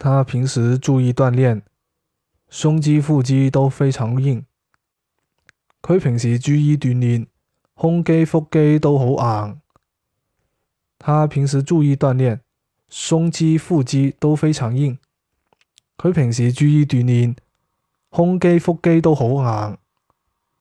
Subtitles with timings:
[0.00, 1.60] 他平时注意锻炼
[2.48, 4.46] 胸肌腹肌都非常硬。
[5.82, 7.26] 佢平时注意锻炼
[7.76, 9.60] 胸肌腹肌都好硬。
[11.00, 12.40] 他平时注意锻炼
[12.88, 14.96] 胸肌腹肌都非常硬。
[15.96, 17.34] 佢平时注意锻炼
[18.12, 19.78] 胸肌腹肌都好硬。